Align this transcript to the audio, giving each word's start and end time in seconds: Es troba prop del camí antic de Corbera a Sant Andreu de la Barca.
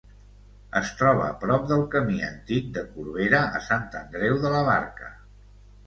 Es 0.79 0.93
troba 1.01 1.27
prop 1.43 1.67
del 1.73 1.85
camí 1.97 2.17
antic 2.29 2.73
de 2.79 2.87
Corbera 2.97 3.45
a 3.61 3.65
Sant 3.71 3.89
Andreu 4.05 4.45
de 4.49 4.57
la 4.59 4.69
Barca. 4.75 5.17